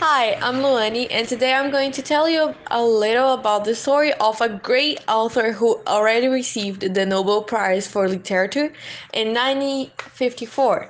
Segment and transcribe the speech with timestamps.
[0.00, 4.12] Hi, I'm Luani, and today I'm going to tell you a little about the story
[4.20, 8.72] of a great author who already received the Nobel Prize for Literature
[9.12, 10.88] in 1954.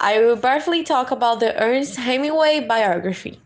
[0.00, 3.40] I will briefly talk about the Ernest Hemingway biography.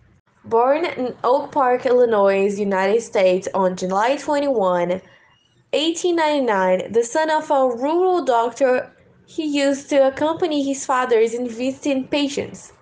[0.47, 7.77] Born in Oak Park, Illinois, United States on July 21, 1899, the son of a
[7.77, 8.91] rural doctor,
[9.27, 12.73] he used to accompany his fathers in visiting patients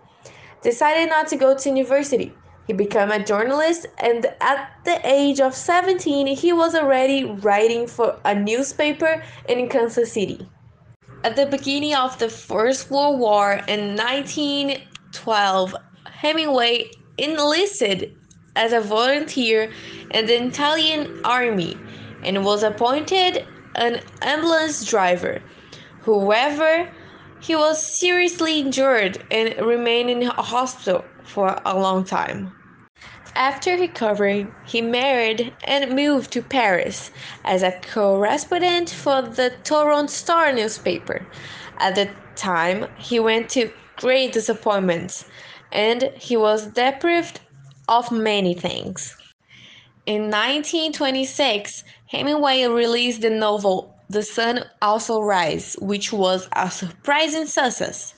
[0.63, 2.33] decided not to go to university.
[2.67, 8.19] He became a journalist, and at the age of 17, he was already writing for
[8.25, 10.49] a newspaper in Kansas City.
[11.23, 18.17] At the beginning of the First World War in 1912, Hemingway enlisted
[18.57, 19.71] as a volunteer
[20.11, 21.77] in the Italian army
[22.25, 25.41] and was appointed an ambulance driver.
[26.05, 26.91] However,
[27.41, 32.53] he was seriously injured and remained in a hospital for a long time.
[33.35, 37.11] After recovering, he married and moved to Paris
[37.45, 41.27] as a correspondent for the Toronto Star newspaper.
[41.79, 45.27] At the time, he went to great disappointments
[45.73, 47.41] and he was deprived
[47.89, 49.17] of many things.
[50.07, 58.15] In 1926, Hemingway released the novel the sun also rises, which was a surprising success.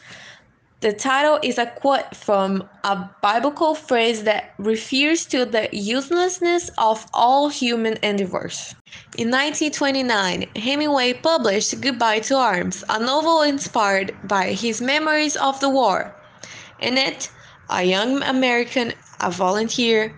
[0.81, 7.05] The title is a quote from a biblical phrase that refers to the uselessness of
[7.12, 8.77] all human endeavors.
[9.16, 15.69] In 1929, Hemingway published Goodbye to Arms, a novel inspired by his memories of the
[15.69, 16.14] war.
[16.78, 17.28] In it,
[17.70, 20.14] a young American, a volunteer,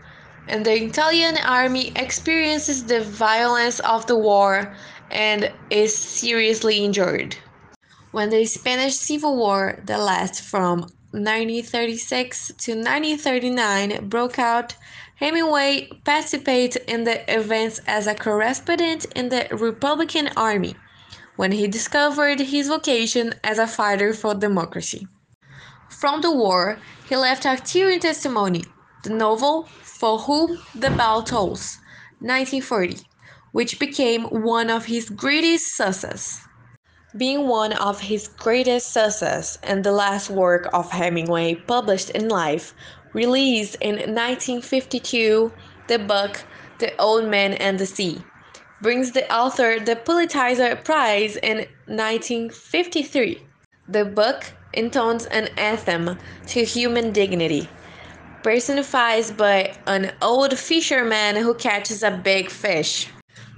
[0.46, 4.74] and the Italian army experiences the violence of the war
[5.10, 7.36] and is seriously injured.
[8.12, 10.80] When the Spanish Civil War that lasted from
[11.12, 14.76] 1936 to 1939 broke out,
[15.16, 20.74] Hemingway participated in the events as a correspondent in the Republican Army
[21.36, 25.06] when he discovered his vocation as a fighter for democracy.
[25.88, 26.78] From the war,
[27.08, 28.64] he left a tearing testimony,
[29.02, 31.78] the novel For Whom the Bell Tolls,
[32.20, 33.06] 1940
[33.52, 36.40] which became one of his greatest successes.
[37.16, 42.74] Being one of his greatest successes and the last work of Hemingway published in life,
[43.12, 45.52] released in 1952,
[45.88, 46.44] the book
[46.78, 48.22] The Old Man and the Sea
[48.80, 53.42] brings the author the Pulitzer Prize in 1953.
[53.88, 56.16] The book intones an anthem
[56.46, 57.68] to human dignity,
[58.42, 63.08] personified by an old fisherman who catches a big fish.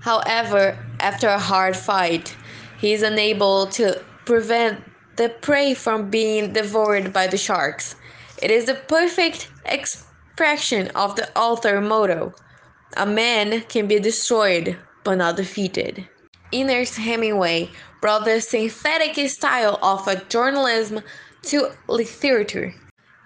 [0.02, 2.36] However, after a hard fight,
[2.78, 4.82] he is unable to prevent
[5.14, 7.94] the prey from being devoured by the sharks.
[8.42, 12.34] It is the perfect expression of the author motto
[12.96, 16.08] A man can be destroyed, but not defeated.
[16.52, 17.70] Ernest Hemingway
[18.00, 21.00] brought the synthetic style of a journalism
[21.42, 22.74] to literature.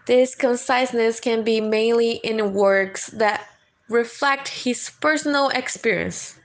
[0.07, 3.49] This conciseness can be mainly in works that
[3.89, 6.39] reflect his personal experience.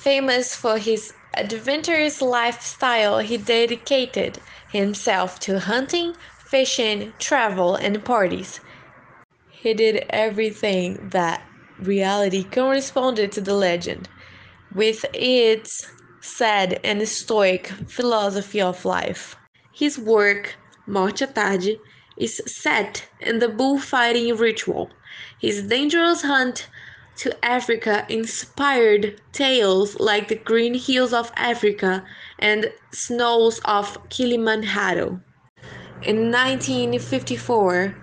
[0.00, 4.38] Famous for his adventurous lifestyle, he dedicated
[4.72, 6.14] himself to hunting,
[6.46, 8.60] fishing, travel, and parties.
[9.50, 11.42] He did everything that
[11.78, 14.08] reality corresponded to the legend,
[14.74, 15.86] with its
[16.22, 19.36] sad and stoic philosophy of life.
[19.74, 20.56] His work,
[20.86, 21.78] Morte à Tarde,
[22.16, 24.88] is set in the bullfighting ritual.
[25.38, 26.68] His dangerous hunt
[27.20, 32.02] to Africa inspired tales like the Green Hills of Africa
[32.38, 35.20] and Snows of Kilimanjaro.
[36.02, 37.94] In 1954,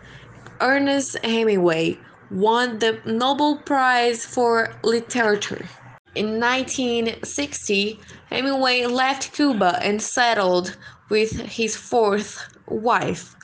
[0.62, 1.98] Ernest Hemingway
[2.30, 5.66] won the Nobel Prize for Literature.
[6.14, 8.00] In 1960,
[8.30, 10.78] Hemingway left Cuba and settled
[11.10, 13.36] with his fourth wife,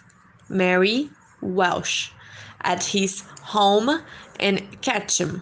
[0.49, 1.09] Mary
[1.41, 2.11] Welsh,
[2.61, 4.03] at his home
[4.39, 5.41] in Ketchum,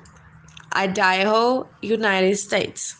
[0.74, 2.96] Idaho, United States.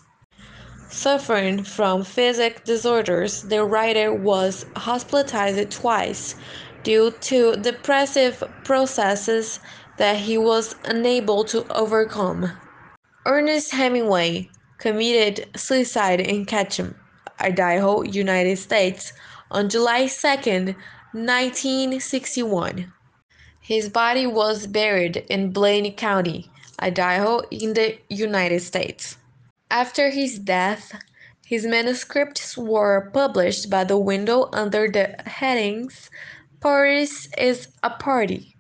[0.90, 6.36] Suffering from physic disorders, the writer was hospitalized twice
[6.84, 9.60] due to depressive processes
[9.98, 12.52] that he was unable to overcome.
[13.26, 16.96] Ernest Hemingway committed suicide in Ketchum,
[17.40, 19.14] Idaho, United States
[19.52, 20.76] on July 2,
[21.14, 22.92] 1961.
[23.72, 29.16] His body was buried in Blaine County, Idaho in the United States.
[29.70, 30.94] After his death,
[31.46, 36.10] his manuscripts were published by the window under the headings
[36.60, 38.58] Paris is a Party,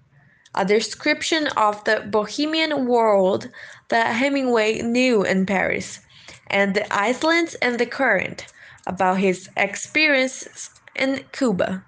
[0.55, 3.49] a description of the bohemian world
[3.89, 5.99] that Hemingway knew in Paris,
[6.47, 8.45] and the islands and the current,
[8.87, 11.83] about his experiences in Cuba.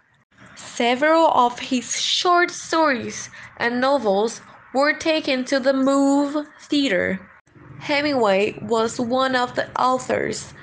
[0.55, 4.41] Several of his short stories and novels
[4.73, 7.19] were taken to the Move Theater.
[7.79, 10.53] Hemingway was one of the authors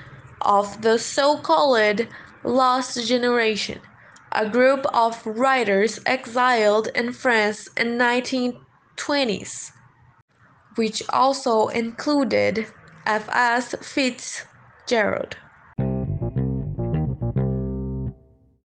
[0.41, 2.07] of the so called
[2.43, 3.79] Lost Generation,
[4.31, 9.71] a group of writers exiled in France in 1920s,
[10.75, 12.65] which also included
[13.05, 13.29] F.
[13.29, 13.75] S.
[13.81, 15.37] Fitzgerald.